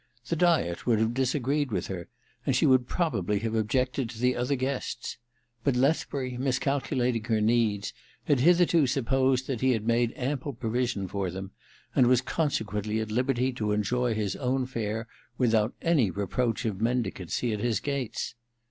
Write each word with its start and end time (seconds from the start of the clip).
The 0.25 0.35
diet 0.35 0.87
would 0.87 0.97
have 0.97 1.13
disagreed 1.13 1.71
with 1.71 1.85
her, 1.85 2.07
and 2.43 2.55
she 2.55 2.65
would 2.65 2.87
probably 2.87 3.37
have 3.41 3.53
objected 3.53 4.09
to 4.09 4.17
the 4.17 4.35
other 4.35 4.55
guests. 4.55 5.19
But 5.63 5.75
Lethbury, 5.75 6.37
miscalculating 6.39 7.25
her 7.25 7.39
needs, 7.39 7.93
had 8.23 8.39
hitherto 8.39 8.87
supposed 8.87 9.45
that 9.45 9.61
he 9.61 9.73
had 9.73 9.85
made 9.85 10.11
ample 10.15 10.53
provision 10.53 11.07
for 11.07 11.29
them, 11.29 11.51
and 11.95 12.07
was 12.07 12.21
consequently 12.21 12.99
at 12.99 13.11
liberty 13.11 13.53
to 13.53 13.73
enjoy 13.73 14.15
his 14.15 14.35
own 14.37 14.65
fare 14.65 15.07
without 15.37 15.75
any 15.83 16.09
re 16.09 16.25
proach 16.25 16.65
of 16.65 16.81
mendicancy 16.81 17.53
at 17.53 17.59
his 17.59 17.79
gates. 17.79 18.33